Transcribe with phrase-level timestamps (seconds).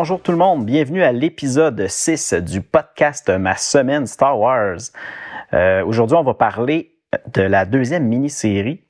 [0.00, 4.78] Bonjour tout le monde, bienvenue à l'épisode 6 du podcast Ma semaine Star Wars.
[5.52, 6.92] Euh, Aujourd'hui, on va parler
[7.34, 8.80] de la deuxième mini-série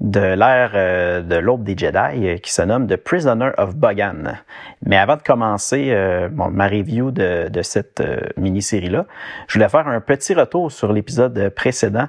[0.00, 4.38] de l'ère euh, de l'aube des Jedi euh, qui se nomme The Prisoner of Bogan.
[4.86, 5.94] Mais avant de commencer
[6.32, 8.02] ma review de, cette
[8.38, 9.04] mini-série-là,
[9.48, 12.08] je voulais faire un petit retour sur l'épisode précédent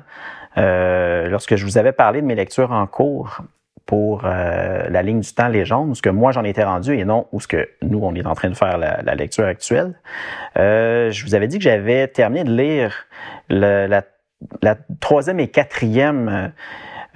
[0.55, 3.41] lorsque je vous avais parlé de mes lectures en cours
[3.89, 7.05] pour euh, la ligne du temps légende, où ce que moi j'en étais rendu et
[7.05, 9.99] non où ce que nous on est en train de faire la, la lecture actuelle.
[10.57, 13.07] Euh, je vous avais dit que j'avais terminé de lire
[13.49, 14.03] le, la,
[14.61, 16.51] la, troisième et quatrième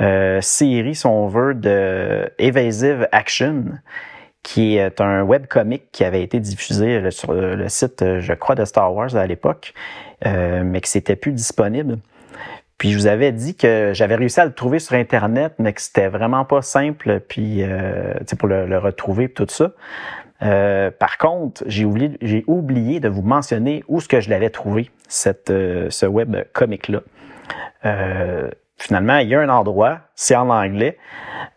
[0.01, 3.65] euh, série, si on veut, de Evasive Action,
[4.41, 8.91] qui est un webcomic qui avait été diffusé sur le site, je crois, de Star
[8.95, 9.75] Wars à l'époque,
[10.25, 11.99] mais qui s'était plus disponible.
[12.83, 15.79] Puis je vous avais dit que j'avais réussi à le trouver sur Internet, mais que
[15.79, 19.71] c'était vraiment pas simple, puis euh, pour le, le, retrouver tout ça.
[20.41, 24.91] Euh, par contre, j'ai oublié, oublié de vous mentionner où ce que je l'avais trouvé,
[25.07, 26.99] cette, euh, ce web comic là.
[27.85, 30.97] Euh, finalement, il y a un endroit, c'est en anglais,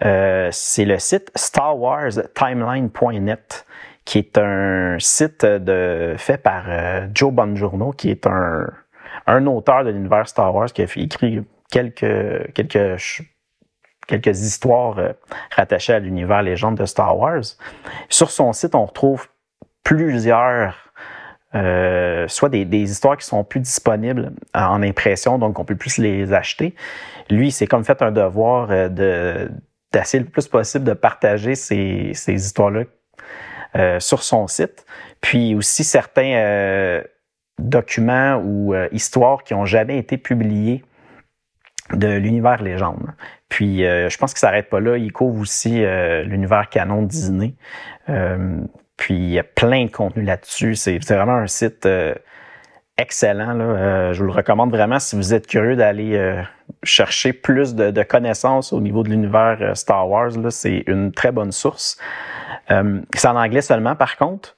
[0.05, 3.67] euh, c'est le site StarWarsTimeline.net,
[4.05, 8.69] qui est un site de fait par euh, Joe Bongiorno, qui est un
[9.27, 12.99] un auteur de l'univers Star Wars qui a écrit quelques, quelques,
[14.07, 15.13] quelques histoires euh,
[15.51, 17.43] rattachées à l'univers légende de Star Wars.
[18.09, 19.29] Sur son site, on retrouve
[19.83, 20.75] plusieurs
[21.55, 25.99] euh, soit des, des, histoires qui sont plus disponibles en impression, donc on peut plus
[25.99, 26.75] les acheter.
[27.31, 29.50] Lui, c'est comme fait un devoir euh, de
[29.93, 32.83] d'essayer le plus possible de partager ces, ces histoires-là
[33.77, 34.84] euh, sur son site.
[35.21, 37.03] Puis aussi certains euh,
[37.59, 40.84] documents ou euh, histoires qui ont jamais été publiés
[41.93, 43.12] de l'univers légende.
[43.49, 47.55] Puis euh, je pense qu'il s'arrête pas là, il couvre aussi euh, l'univers canon Disney.
[48.09, 48.61] Euh,
[48.97, 50.75] puis il y a plein de contenu là-dessus.
[50.75, 51.87] C'est vraiment un site
[52.97, 53.53] excellent.
[53.53, 54.12] Là.
[54.15, 56.43] je vous le recommande vraiment si vous êtes curieux d'aller
[56.83, 60.31] chercher plus de, de, connaissances au niveau de l'univers Star Wars.
[60.49, 61.99] C'est une très bonne source.
[62.71, 64.56] c'est en anglais seulement, par contre.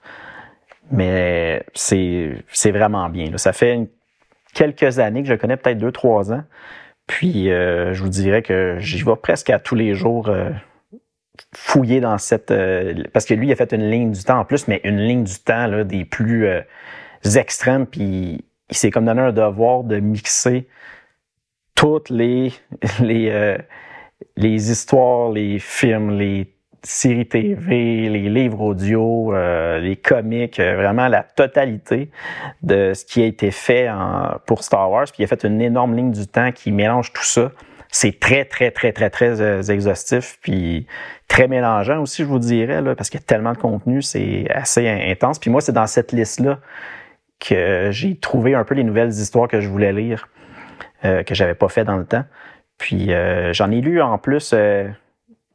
[0.91, 3.31] Mais c'est, vraiment bien.
[3.31, 3.39] Là.
[3.39, 3.89] Ça fait
[4.55, 6.45] quelques années que je connais, peut-être deux, trois ans.
[7.07, 10.51] Puis euh, je vous dirais que j'y vais presque à tous les jours euh,
[11.55, 12.51] fouiller dans cette...
[12.51, 14.99] Euh, parce que lui, il a fait une ligne du temps en plus, mais une
[14.99, 16.61] ligne du temps là, des plus euh,
[17.37, 17.87] extrêmes.
[17.87, 20.69] Puis il s'est comme donné un devoir de mixer
[21.75, 22.53] toutes les,
[23.01, 23.59] les, euh,
[24.37, 26.53] les histoires, les films, les
[26.83, 32.11] séries TV, les livres audio, euh, les comics, euh, vraiment la totalité
[32.63, 35.07] de ce qui a été fait en, pour Star Wars.
[35.07, 37.51] Puis il a fait une énorme ligne du temps qui mélange tout ça.
[37.91, 40.87] C'est très, très, très, très, très euh, exhaustif, puis
[41.27, 44.47] très mélangeant aussi, je vous dirais, là, parce qu'il y a tellement de contenu, c'est
[44.51, 45.39] assez intense.
[45.39, 46.59] Puis moi, c'est dans cette liste-là
[47.41, 50.29] que j'ai trouvé un peu les nouvelles histoires que je voulais lire,
[51.05, 52.25] euh, que j'avais pas fait dans le temps.
[52.77, 54.55] Puis euh, j'en ai lu en plus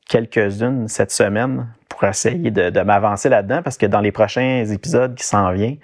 [0.07, 5.23] quelques-unes cette semaine pour essayer de, m'avancer là-dedans parce que dans les prochains épisodes qui
[5.23, 5.77] s'en viennent,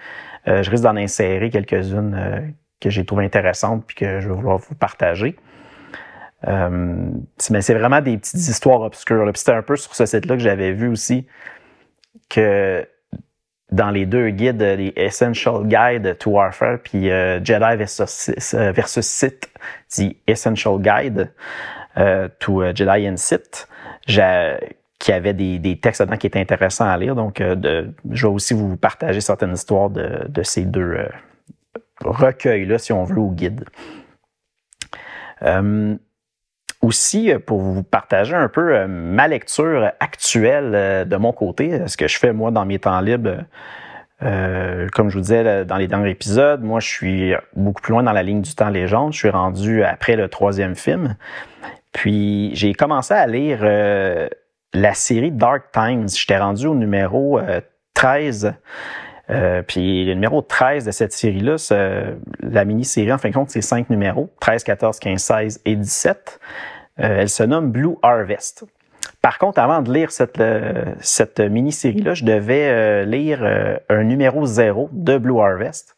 [0.47, 2.41] euh, je risque d'en insérer quelques-unes euh,
[2.79, 5.35] que j'ai trouvées intéressantes puis que je vais vouloir vous partager.
[6.47, 7.09] Euh,
[7.51, 9.29] mais c'est vraiment des petites histoires obscures.
[9.35, 11.27] C'était un peu sur ce site-là que j'avais vu aussi
[12.29, 12.87] que
[13.71, 19.49] dans les deux guides, les Essential Guide to Warfare puis Jedi versus, versus Sith,
[19.91, 21.31] dit Essential Guide
[22.39, 23.67] to Jedi and Sith,
[24.99, 27.15] qui avait des, des, textes dedans qui étaient intéressants à lire.
[27.15, 31.07] Donc, euh, je vais aussi vous partager certaines histoires de, de ces deux euh,
[32.01, 33.65] recueils-là, si on veut, au guide.
[35.41, 35.95] Euh,
[36.81, 42.17] aussi, pour vous partager un peu ma lecture actuelle de mon côté, ce que je
[42.17, 43.43] fais moi dans mes temps libres.
[44.21, 48.13] comme je vous disais dans les derniers épisodes, moi je suis beaucoup plus loin dans
[48.13, 49.11] la ligne du temps légende.
[49.11, 51.17] Je suis rendu après le troisième film.
[51.91, 54.27] Puis j'ai commencé à lire euh,
[54.73, 56.07] la série Dark Times.
[56.09, 57.61] J'étais rendu au numéro euh,
[57.93, 58.53] 13.
[59.29, 61.55] Euh, puis le numéro 13 de cette série-là,
[62.41, 66.39] la mini-série, en fin de compte, c'est cinq numéros, 13, 14, 15, 16 et 17.
[66.99, 68.65] Euh, elle se nomme Blue Harvest.
[69.21, 70.41] Par contre, avant de lire cette,
[71.01, 73.43] cette mini-série-là, je devais lire
[73.89, 75.97] un numéro zéro de Blue Harvest.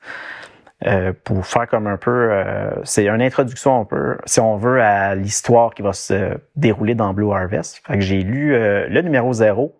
[0.87, 4.81] Euh, pour faire comme un peu, euh, c'est une introduction un peu, si on veut,
[4.81, 7.83] à l'histoire qui va se dérouler dans Blue Harvest.
[7.85, 9.75] Fait que j'ai lu euh, le numéro zéro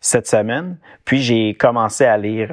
[0.00, 0.76] cette semaine,
[1.06, 2.52] puis j'ai commencé à lire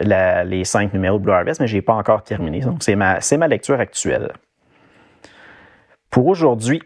[0.00, 2.60] les cinq numéros de Blue Harvest, mais j'ai pas encore terminé.
[2.60, 4.32] Donc c'est ma, c'est ma lecture actuelle.
[6.10, 6.82] Pour aujourd'hui,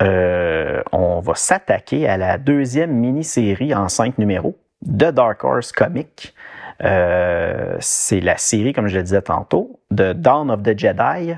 [0.00, 6.34] on va s'attaquer à la deuxième mini-série en cinq numéros de Dark Horse Comics.
[6.84, 11.34] Euh, c'est la série, comme je le disais tantôt, de Dawn of the Jedi,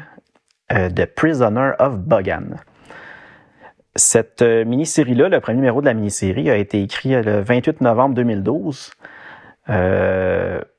[0.72, 2.56] euh, The Prisoner of Bogan.
[3.94, 8.14] Cette euh, mini-série-là, le premier numéro de la mini-série, a été écrit le 28 novembre
[8.14, 8.92] 2012.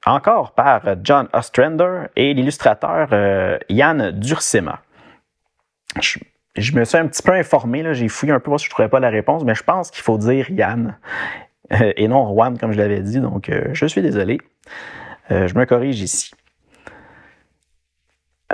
[0.05, 3.09] encore par John Ostrander et l'illustrateur
[3.69, 4.81] Yann Dursema.
[6.57, 8.73] Je, me suis un petit peu informé, j'ai fouillé un peu voir si je ne
[8.73, 10.97] trouvais pas la réponse, mais je pense qu'il faut dire Yann.
[11.73, 13.19] Euh, et non Juan, comme je l'avais dit.
[13.19, 14.39] Donc, euh, je suis désolé.
[15.31, 16.31] Euh, je me corrige ici.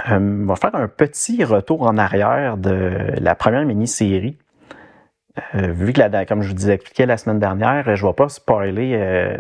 [0.09, 4.37] on va faire un petit retour en arrière de la première mini-série.
[5.53, 9.37] vu que, la, comme je vous expliqué la semaine dernière, je ne vais pas spoiler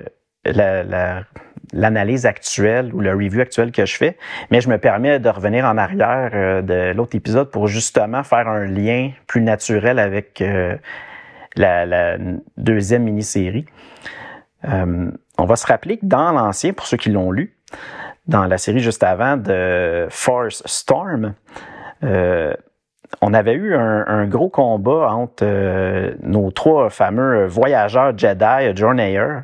[1.73, 4.17] l'analyse actuelle ou le review actuel que je fais,
[4.51, 8.65] mais je me permets de revenir en arrière de l'autre épisode pour justement faire un
[8.65, 10.43] lien plus naturel avec
[11.55, 12.17] la,
[12.57, 13.65] deuxième mini-série.
[14.65, 17.57] Euh, on va se rappeler que dans l'ancien, pour ceux qui l'ont lu,
[18.27, 21.33] dans la série juste avant de Force Storm,
[22.03, 22.53] euh,
[23.21, 29.41] on avait eu un, gros combat entre euh, nos trois fameux voyageurs Jedi, Journeyer,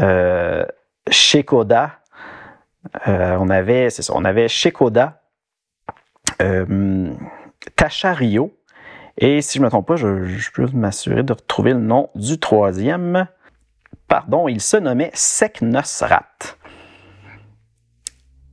[0.00, 0.64] euh,
[1.10, 1.98] Shekoda,
[3.06, 5.20] on avait, c'est ça, on avait Shekoda,
[7.76, 8.56] Tasha Rio
[9.18, 12.38] et si je ne me trompe pas, je, peux m'assurer de retrouver le nom du
[12.38, 13.26] troisième.
[14.08, 16.56] Pardon, il se nommait Seknosrat.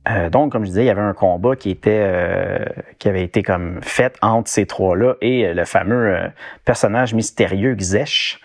[0.08, 2.64] Euh, donc, comme je disais, il y avait un combat qui était euh,
[2.98, 6.18] qui avait été comme fait entre ces trois-là et euh, le fameux
[6.64, 8.40] personnage mystérieux Xesh.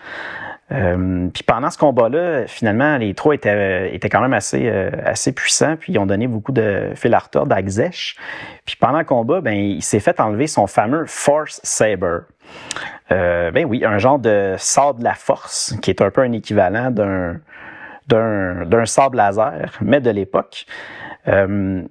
[0.70, 5.32] Euh, puis pendant ce combat-là, finalement, les trois étaient, étaient quand même assez, euh, assez
[5.32, 8.16] puissants, puis ils ont donné beaucoup de fil à retordre à Xesh.
[8.66, 12.18] Puis pendant le combat, ben, il s'est fait enlever son fameux Force Saber.
[13.12, 16.32] Euh, ben oui, un genre de sable de la force, qui est un peu un
[16.32, 17.40] équivalent d'un
[18.06, 20.64] d'un, d'un sable laser, mais de l'époque.
[21.26, 21.82] Euh,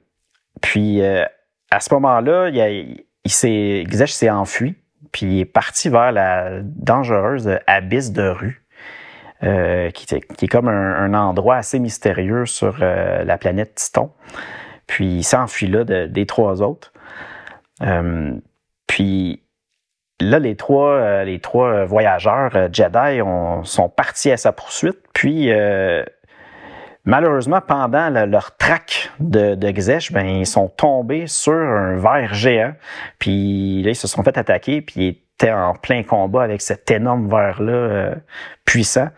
[0.61, 4.75] puis à ce moment-là, il, il s'est, Xesh s'est enfui,
[5.11, 8.66] puis il est parti vers la dangereuse abysse de rue.
[9.43, 14.09] Euh, qui, est comme un, endroit assez mystérieux sur euh, la planète Titon.
[14.87, 16.91] Puis il s'enfuit là des trois autres.
[17.83, 18.33] Euh,
[18.87, 19.43] puis
[20.19, 23.21] là, les trois, les trois voyageurs Jedi
[23.63, 24.97] sont partis à sa poursuite.
[25.13, 25.51] Puis
[27.07, 32.73] malheureusement, pendant leur traque de, de Xesh, ben, ils sont tombés sur un ver géant.
[33.17, 34.81] Puis là, ils se sont fait attaquer.
[34.81, 38.15] Puis était en plein combat avec cet énorme verre-là euh,
[38.65, 39.09] puissant,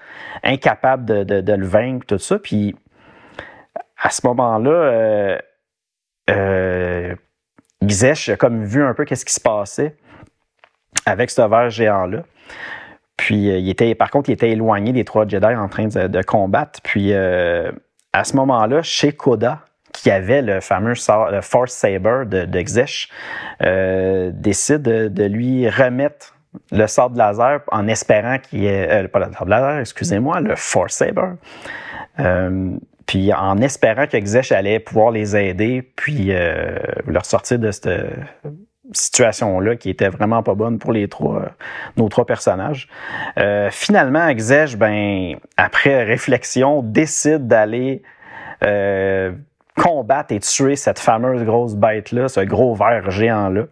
[0.43, 2.37] incapable de, le vaincre, tout ça.
[2.37, 2.75] Puis
[3.97, 5.37] à ce moment-là, euh,
[6.29, 7.15] euh,
[7.81, 9.95] a comme vu un peu qu'est-ce qui se passait
[11.05, 12.23] avec ce verre géant-là.
[13.19, 16.79] Puis il était, par contre, il était éloigné des trois Jedi en train de, combattre.
[16.81, 19.59] Puis à ce moment-là, chez Koda,
[19.91, 20.93] qui avait le fameux
[21.41, 23.09] Force Saber de, de Xesh,
[23.61, 26.35] euh, décide de, lui remettre
[26.71, 31.33] le sable laser en espérant qu'il ait, euh, pas le laser, excusez-moi, le Force Saber.
[32.19, 32.71] Euh,
[33.05, 36.31] puis en espérant que Xesh allait pouvoir les aider, puis
[37.07, 37.89] leur sortir de cette
[38.91, 41.49] situation-là qui était vraiment pas bonne pour les trois,
[41.97, 42.87] nos trois personnages.
[43.71, 48.01] finalement, Xesh, ben, après réflexion, décide d'aller
[49.79, 53.63] combattre et tuer cette fameuse grosse bête-là, ce gros ver géant-là.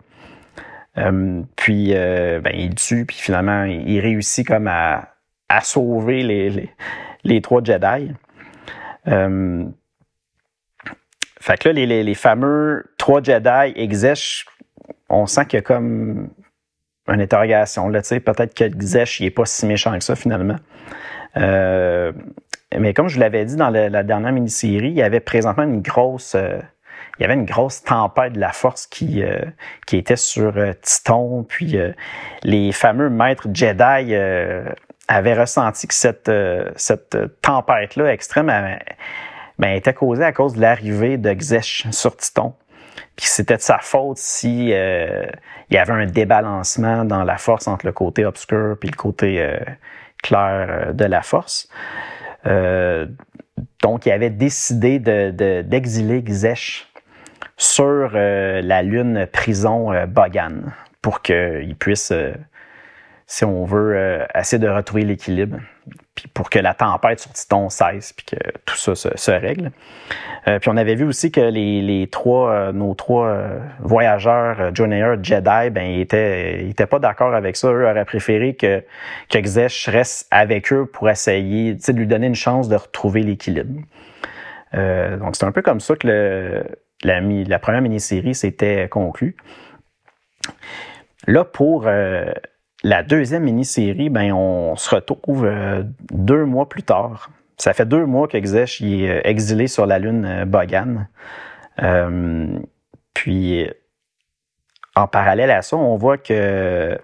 [0.98, 5.10] Euh, puis euh, ben, il tue, puis finalement, il réussit comme à,
[5.62, 6.70] sauver les,
[7.24, 8.12] les, trois Jedi.
[9.08, 9.66] Euh,
[11.40, 14.46] fait que là, les, les, fameux trois Jedi Exesh,
[15.10, 16.30] on sent qu'il y a comme
[17.08, 17.88] une interrogation.
[17.90, 20.58] Là, peut-être que Xesh, il est pas si méchant que ça, finalement.
[22.76, 26.36] Mais comme je l'avais dit dans la dernière mini-série, il y avait présentement une grosse,
[26.36, 26.60] euh,
[27.18, 29.40] il y avait une grosse tempête de la force qui, euh,
[29.86, 31.46] qui était sur euh, Titon.
[31.48, 31.78] Puis
[32.44, 34.14] les fameux maîtres Jedi
[35.08, 36.32] avaient ressenti que cette,
[36.76, 38.52] cette tempête-là extrême
[39.58, 42.54] ben, était causée à cause de l'arrivée de Xesh sur Titon.
[43.16, 45.26] Puis c'était de sa faute si euh,
[45.70, 49.42] il y avait un débalancement dans la force entre le côté obscur puis le côté
[49.42, 49.58] euh,
[50.24, 51.70] clair de la force.
[53.82, 56.32] donc, il avait décidé d'exiler de,
[57.58, 62.12] sur la lune prison Bogan pour qu'il puisse
[63.28, 65.58] si on veut, euh, essayer de retrouver l'équilibre,
[66.16, 69.72] puis pour que la tempête sur Titon cesse, puis que tout ça se, règle.
[70.48, 73.38] Euh, puis on avait vu aussi que les, les trois, euh, nos trois
[73.80, 74.92] voyageurs, John
[75.24, 77.72] Jedi, ben ils étaient, ils étaient pas d'accord avec ça.
[77.72, 78.84] Eux auraient préféré que
[79.30, 83.82] que Xesh reste avec eux pour essayer, de lui donner une chance de retrouver l'équilibre.
[84.74, 86.64] donc c'est un peu comme ça que
[87.04, 89.36] la, la première mini-série s'était conclue.
[91.28, 91.88] Là, pour
[92.88, 97.30] la deuxième mini-série, ben, on se retrouve euh, deux mois plus tard.
[97.58, 101.10] Ça fait deux mois que Xesh est euh, exilé sur la lune euh, Bogan.
[103.14, 103.70] puis,
[104.96, 106.98] en parallèle à ça, on voit que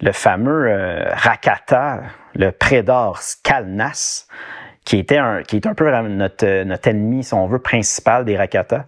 [0.00, 0.70] le fameux
[1.12, 2.02] Rakata,
[2.34, 4.26] le Prédor Skalnas,
[4.84, 8.36] qui était un, qui est un peu notre, notre ennemi, si on veut, principal des
[8.36, 8.86] Rakata,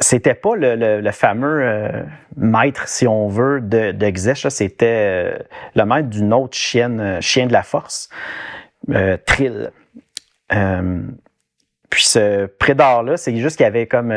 [0.00, 2.02] c'était pas le, fameux euh,
[2.36, 5.38] maître, si on veut, de, de c'était euh,
[5.76, 8.08] le maître d'une autre chienne, euh, chien de la force,
[9.24, 9.70] Trill.
[10.50, 14.12] puis ce prédar-là, c'est juste qu'il avait comme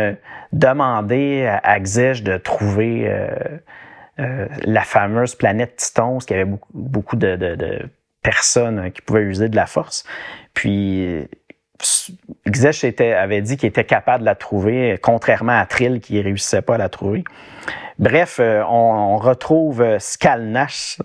[0.51, 3.09] demandé à, à de trouver
[4.17, 7.89] la fameuse planète Titon, parce qu'il avait beaucoup, beaucoup de, de
[8.23, 10.03] personnes qui pouvaient user de la force.
[10.53, 11.29] Puis
[12.47, 16.61] Xesh avait dit qu'il était capable de la trouver, contrairement à Trill qui ne réussissait
[16.61, 17.23] pas à la trouver.
[17.99, 20.99] Bref, euh, on, retrouve euh, Skalnash,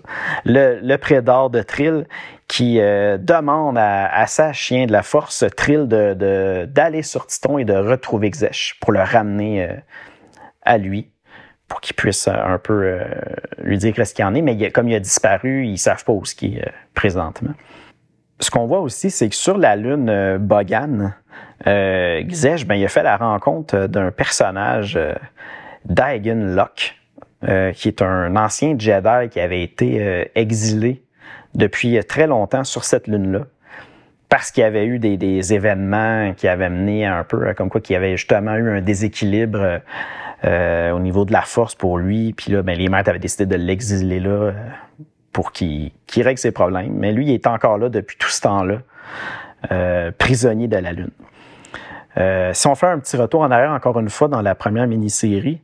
[0.45, 2.05] le, le prédore de Trill,
[2.47, 7.73] qui euh, demande à, sa chien de la force, Trill, d'aller sur Titon et de
[7.73, 9.67] retrouver Xesh pour le ramener
[10.61, 11.09] à lui,
[11.67, 12.99] pour qu'il puisse un peu
[13.57, 14.43] lui dire ce qu'il en est.
[14.43, 17.53] Mais comme il a disparu, ils ne savent pas où ce qui est présentement
[18.39, 21.13] ce qu'on voit aussi, c'est que sur la lune euh, Bogan,
[21.67, 22.23] euh,
[22.67, 25.13] ben, il a fait la rencontre d'un personnage, euh,
[25.85, 26.95] Dagon Locke,
[27.47, 31.03] euh, qui est un ancien Jedi qui avait été exilé
[31.55, 33.41] depuis très longtemps sur cette lune-là
[34.29, 37.93] parce qu'il y avait eu des, événements qui avaient mené un peu comme quoi qu'il
[37.93, 39.81] y avait justement eu un déséquilibre
[40.43, 42.33] au niveau de la force pour lui.
[42.33, 44.53] Puis là, ben, les maîtres avaient décidé de l'exiler là
[45.33, 46.93] pour qu'il règle ses problèmes.
[46.93, 48.77] Mais lui, il est encore là depuis tout ce temps-là,
[49.71, 51.09] euh, prisonnier de la Lune.
[52.17, 54.87] Euh, si on fait un petit retour en arrière encore une fois dans la première
[54.87, 55.59] mini-série,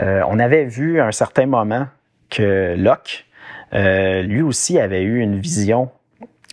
[0.00, 1.86] euh, on avait vu à un certain moment
[2.28, 3.26] que Locke,
[3.72, 5.90] lui aussi, avait eu une vision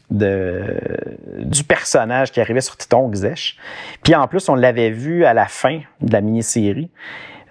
[0.09, 3.57] du personnage qui arrivait sur Titon Xesh.
[4.03, 6.89] Puis en plus, on l'avait vu à la fin de la mini-série.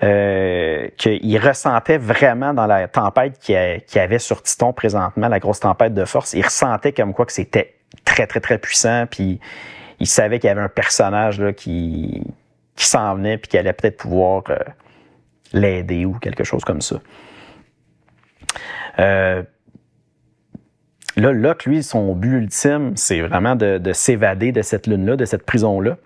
[0.03, 5.61] Euh, qu'il ressentait vraiment dans la tempête qu'il y avait sur Titon présentement, la grosse
[5.61, 7.75] tempête de force, il ressentait comme quoi que c'était
[8.07, 9.41] très, très, très puissant, puis
[9.99, 12.23] il savait qu'il y avait un personnage là, qui,
[12.77, 14.57] s'en venait, puis qui allait peut-être pouvoir euh,
[15.53, 16.97] l'aider ou quelque chose comme ça.
[19.01, 19.43] Euh,
[21.17, 25.45] là, Locke, lui, son but ultime, c'est vraiment de s'évader de cette lune-là, de cette
[25.45, 25.99] prison-là.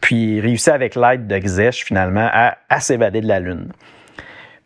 [0.00, 3.72] Puis il réussit avec l'aide de Xesh finalement à, s'évader de la Lune.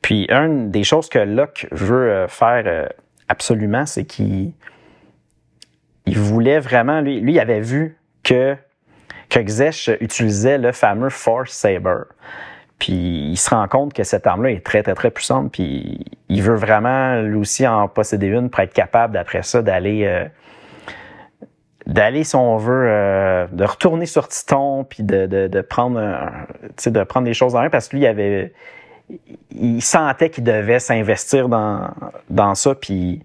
[0.03, 2.87] Puis une des choses que Locke veut euh, faire euh,
[3.29, 4.53] absolument, c'est qu'il
[6.07, 8.57] il voulait vraiment, lui, lui, il avait vu que,
[9.29, 12.03] que Xesh utilisait le fameux Force Saber.
[12.79, 15.53] Puis il se rend compte que cette arme-là est très, très, très puissante.
[15.53, 20.05] Puis il veut vraiment, lui aussi, en posséder une pour être capable, d'après ça, d'aller
[20.07, 20.25] euh,
[21.90, 27.02] d'aller, si on veut, euh, de retourner sur Titon, puis de, de, de prendre, de
[27.02, 28.52] prendre des choses en main, parce que lui, il avait,
[29.50, 31.90] il sentait qu'il devait s'investir dans,
[32.30, 33.23] dans ça, puis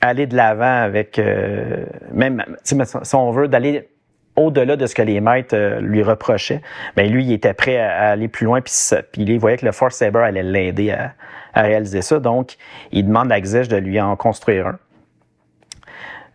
[0.00, 3.88] aller de l'avant avec, euh, même, si on veut, d'aller
[4.36, 6.62] au-delà de ce que les maîtres euh, lui reprochaient,
[6.94, 8.72] ben lui, il était prêt à, aller plus loin, puis,
[9.10, 11.14] puis il voyait que le Force Saber allait l'aider à,
[11.52, 12.20] à, réaliser ça.
[12.20, 12.56] Donc,
[12.92, 14.78] il demande à Xesh de lui en construire un.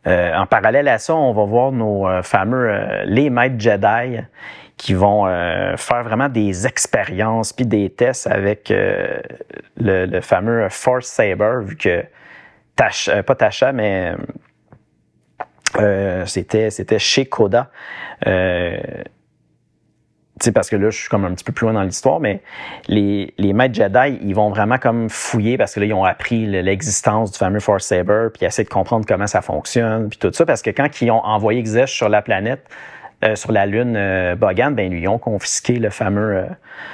[0.06, 4.20] Euh, en parallèle à ça, on va voir nos euh, fameux euh, les maîtres Jedi
[4.76, 5.26] qui vont
[5.78, 12.04] faire vraiment des expériences puis des tests avec le, fameux Force Saber, vu que
[12.76, 14.14] Tasha, pas Tasha, mais
[16.26, 17.70] c'était c'était chez Koda
[20.52, 22.42] parce que là, je suis comme un petit peu plus loin dans l'histoire, mais
[22.88, 26.46] les, les maîtres Jedi, ils vont vraiment comme fouiller parce que là, ils ont appris
[26.46, 30.46] l'existence du fameux Force Saber, puis essayer de comprendre comment ça fonctionne, puis tout ça,
[30.46, 32.68] parce que quand ils ont envoyé Xesh sur la planète,
[33.36, 36.46] sur la Lune, Bogan, ben, lui, ils ont confisqué le fameux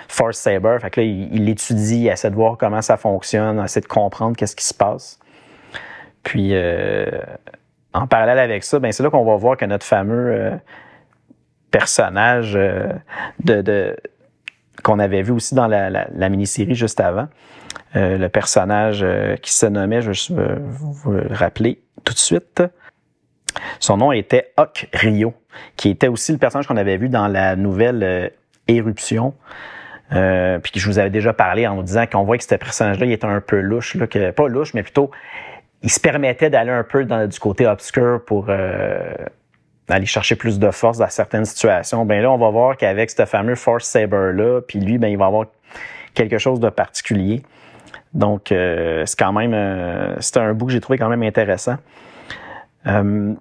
[0.08, 0.77] Force Saber.
[0.79, 4.38] Fait que là, il l'étudie, il essaie de voir comment ça fonctionne, essaie de comprendre
[4.38, 5.20] qu'est-ce qui se passe.
[6.22, 6.53] Puis,
[7.94, 10.51] en parallèle avec ça, ben, c'est là qu'on va voir que notre fameux
[11.71, 12.53] personnage
[13.43, 13.95] de,
[14.83, 17.27] qu'on avait vu aussi dans la, la mini-série juste avant,
[17.95, 22.61] euh, le personnage euh, qui se nommait, je vais vous le rappeler tout de suite.
[23.79, 25.33] Son nom était Hawk Rio,
[25.75, 28.29] qui était aussi le personnage qu'on avait vu dans la nouvelle euh,
[28.67, 29.33] Éruption.
[30.11, 32.55] Euh, puis que je vous avais déjà parlé en vous disant qu'on voit que ce
[32.55, 35.11] personnage-là, il était un peu louche, là, que, pas louche, mais plutôt,
[35.81, 38.49] il se permettait d'aller un peu dans, du côté obscur pour
[39.96, 42.05] aller chercher plus de force dans certaines situations.
[42.05, 45.25] Ben là, on va voir qu'avec ce fameux Force Saber-là, puis lui, ben, il va
[45.25, 45.46] avoir
[46.13, 47.43] quelque chose de particulier.
[48.13, 51.77] Donc, euh, c'est quand même, euh, c'est un bout que j'ai trouvé quand même intéressant.
[52.88, 53.34] Euh,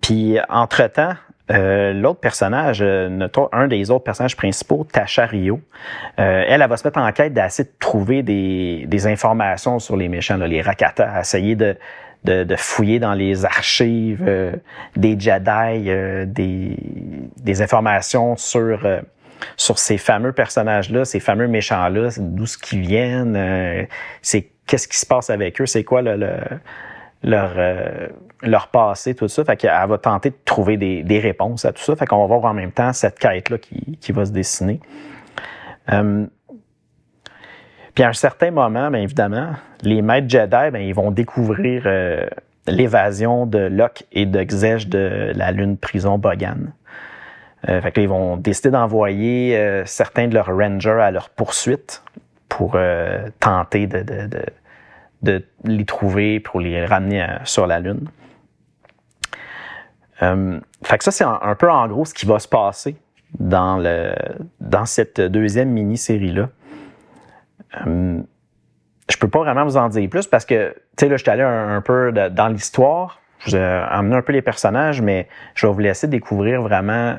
[0.00, 1.14] puis, entre-temps,
[1.48, 5.60] l'autre personnage, un des autres personnages principaux, Tasha Rio,
[6.16, 10.08] elle, elle va se mettre en quête d'essayer de trouver des, des informations sur les
[10.08, 11.76] méchants, les Rakata, essayer de,
[12.24, 14.24] de, de, fouiller dans les archives
[14.96, 16.76] des Jedi, des,
[17.42, 18.86] des informations sur
[19.56, 23.84] sur ces fameux personnages-là, ces fameux méchants-là, d'où ce qu'ils viennent, euh,
[24.22, 26.16] c'est qu'est-ce qui se passe avec eux, c'est quoi le,
[27.22, 28.08] leur euh,
[28.42, 29.44] leur passé, tout ça.
[29.44, 31.94] Fait qu'elle va tenter de trouver des, des, réponses à tout ça.
[31.94, 34.80] Fait qu'on va voir en même temps cette quête-là qui, qui va se dessiner.
[35.92, 36.26] Euh,
[37.94, 39.50] puis à un certain moment, bien évidemment,
[39.82, 41.86] les maîtres Jedi, bien, ils vont découvrir
[42.66, 46.72] l'évasion de Locke et de Xesh de la lune prison Bogan.
[47.68, 52.02] Euh, fait ils vont décider d'envoyer euh, certains de leurs rangers à leur poursuite
[52.48, 54.28] pour euh, tenter de, de,
[55.22, 58.08] de, les trouver, pour les ramener sur la Lune.
[60.18, 62.96] fait que ça, c'est un, peu en gros ce qui va se passer
[63.38, 64.14] dans, le,
[64.60, 66.48] dans cette deuxième mini-série-là.
[67.86, 71.30] Je peux pas vraiment vous en dire plus parce que, tu sais, là, je suis
[71.30, 75.66] allé un, peu dans l'histoire, je vous ai amené un peu les personnages, mais je
[75.66, 77.16] vais vous laisser découvrir vraiment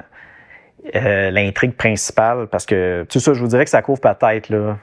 [0.96, 4.78] euh, l'intrigue principale, parce que tout ça, je vous dirais que ça couvre peut-être là,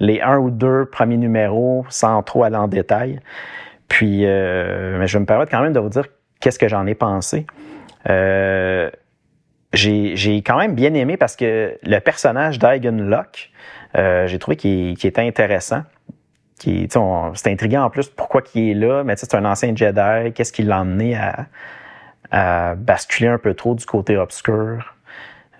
[0.00, 3.20] les un ou deux premiers numéros sans trop aller en détail.
[3.88, 6.04] Puis, euh, mais je vais me permettre quand même de vous dire
[6.40, 7.46] qu'est-ce que j'en ai pensé.
[8.08, 8.90] Euh,
[9.72, 13.50] j'ai quand même bien aimé parce que le personnage d'Aigen Locke,
[13.96, 15.82] euh, j'ai trouvé qu'il était intéressant.
[16.58, 20.64] C'est intriguant en plus pourquoi il est là, mais c'est un ancien Jedi, qu'est-ce qui
[20.64, 21.46] l'a emmené à,
[22.32, 24.94] à basculer un peu trop du côté obscur?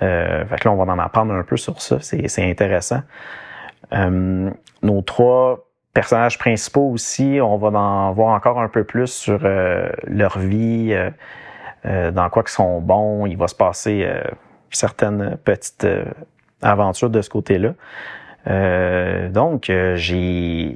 [0.02, 1.98] Euh, fait que là, on va en apprendre un peu sur ça.
[2.00, 3.02] C'est intéressant.
[3.92, 4.50] Euh,
[4.82, 9.88] nos trois personnages principaux aussi, on va en voir encore un peu plus sur euh,
[10.04, 10.96] leur vie,
[11.84, 13.26] euh, dans quoi ils sont bons.
[13.26, 14.08] Il va se passer
[14.70, 15.86] certaines petites
[16.62, 17.74] aventures de ce côté-là.
[19.30, 20.74] donc, j'ai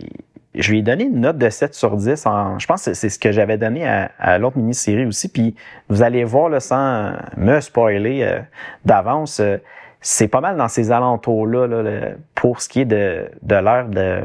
[0.55, 2.27] je lui ai donné une note de 7 sur 10.
[2.27, 5.29] En, je pense que c'est ce que j'avais donné à, l'autre mini-série aussi.
[5.29, 5.55] Puis
[5.89, 8.41] vous allez voir, là, sans me spoiler euh,
[8.85, 9.57] d'avance, euh,
[10.01, 14.23] c'est pas mal dans ces alentours-là là, pour ce qui est de, de l'ère de,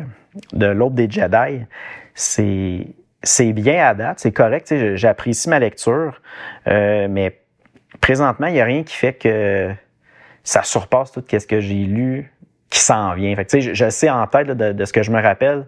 [0.53, 1.65] de l'aube des Jedi.
[2.13, 2.87] C'est
[3.23, 4.73] c'est bien à date, c'est correct.
[4.95, 6.21] J'apprécie ma lecture,
[6.67, 7.39] euh, mais
[7.99, 9.71] présentement, il n'y a rien qui fait que
[10.47, 12.31] ça surpasse tout ce que j'ai lu
[12.69, 13.35] qui s'en vient.
[13.35, 15.65] Fait que, je, je sais en tête de, de, ce que je me rappelle,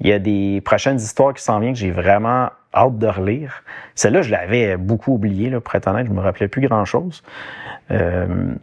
[0.00, 3.62] il y a des prochaines histoires qui s'en viennent que j'ai vraiment hâte de relire.
[3.94, 7.22] Celle-là, je l'avais beaucoup oublié, là, pour être honnête, je me rappelais plus grand-chose.
[7.90, 8.54] Euh,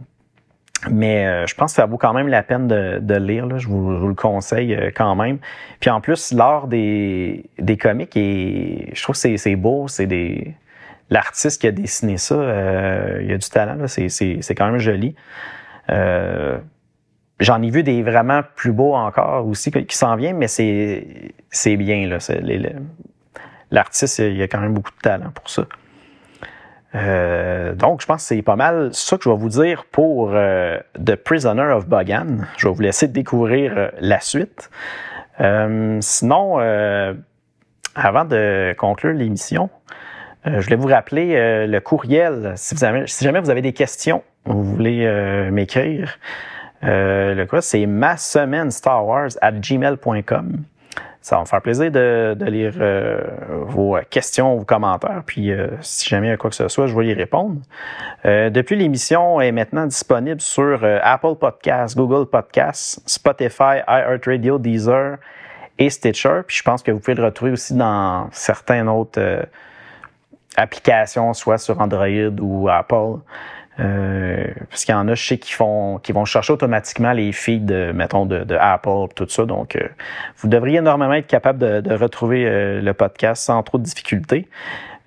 [0.89, 3.45] mais euh, je pense que ça vaut quand même la peine de, de lire.
[3.45, 3.59] Là.
[3.59, 5.37] Je, vous, le conseille euh, quand même.
[5.79, 9.87] Puis en plus, l'art des, des comics, et je trouve que c'est beau.
[9.87, 10.55] C'est des
[11.11, 12.35] l'artiste qui a dessiné ça.
[13.21, 13.85] il y a du talent.
[13.87, 15.15] C'est quand même joli.
[17.39, 22.07] J'en ai vu des vraiment plus beaux encore aussi qui s'en viennent, mais c'est bien
[22.07, 22.17] là.
[23.71, 25.63] L'artiste, il y a quand même beaucoup de talent pour ça.
[26.95, 30.31] Euh, donc, je pense que c'est pas mal ça que je vais vous dire pour
[30.33, 32.47] euh, The Prisoner of Bogan.
[32.57, 34.69] Je vais vous laisser découvrir euh, la suite.
[36.01, 36.57] sinon,
[37.95, 39.69] avant de conclure l'émission,
[40.45, 42.53] je voulais vous rappeler le courriel.
[42.55, 46.17] Si jamais vous avez des questions, vous voulez m'écrire.
[46.83, 50.63] Euh, le quoi, c'est ma semaine Star Wars at gmail.com.
[51.21, 53.21] Ça va me faire plaisir de, de lire euh,
[53.65, 56.87] vos questions, vos commentaires, puis euh, si jamais il y a quoi que ce soit,
[56.87, 57.57] je vais y répondre.
[58.23, 65.17] depuis l'émission est maintenant disponible sur Apple Podcasts, Google Podcasts, Spotify, iHeartRadio, Deezer
[65.77, 66.41] et Stitcher.
[66.47, 69.45] Puis je pense que vous pouvez le retrouver aussi dans certaines autres
[70.55, 73.19] applications, soit sur Android ou Apple.
[73.79, 77.31] Euh, parce qu'il y en a, je sais, qui font, qui vont chercher automatiquement les
[77.31, 79.45] feeds, mettons, de, Apple, tout ça.
[79.45, 79.87] Donc, euh,
[80.37, 84.47] vous devriez normalement être capable de, de retrouver euh, le podcast sans trop de difficultés.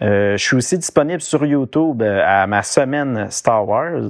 [0.01, 4.09] je suis aussi disponible sur YouTube à ma semaine Star Wars.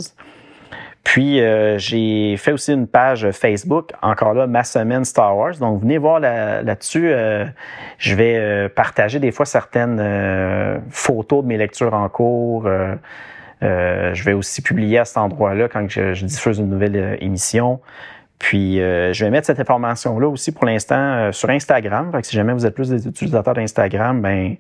[1.05, 1.41] Puis
[1.79, 5.57] j'ai fait aussi une page Facebook, encore là, ma semaine Star Wars.
[5.59, 7.13] Donc venez voir là-dessus.
[7.99, 12.69] je vais partager des fois certaines photos de mes lectures en cours.
[13.63, 17.81] Euh, je vais aussi publier à cet endroit-là quand je, diffuse une nouvelle euh, émission.
[18.39, 22.11] Puis, euh, je vais mettre cette information-là aussi pour l'instant sur Instagram.
[22.11, 24.57] Fait que si jamais vous êtes plus des utilisateurs d'Instagram, ben,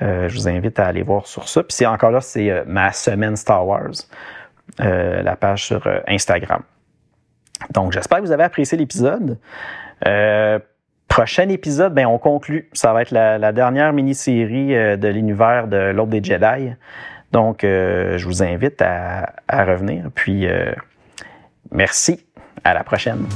[0.00, 1.64] je vous invite à aller voir sur ça.
[1.64, 3.90] Puis, encore là, c'est ma semaine Star Wars,
[4.78, 6.62] la page sur Instagram.
[7.72, 9.36] Donc, j'espère que vous avez apprécié l'épisode.
[11.08, 12.68] prochain épisode, ben, on conclut.
[12.72, 16.70] Ça va être la, la dernière mini-série de l'univers de l'Ordre des Jedi.
[17.34, 20.04] Donc, euh, je vous invite à, revenir.
[20.14, 20.72] Puis, euh,
[21.72, 22.24] merci.
[22.62, 23.26] À la prochaine.